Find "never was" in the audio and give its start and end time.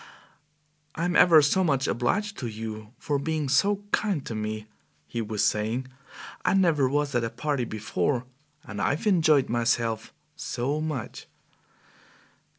6.55-7.13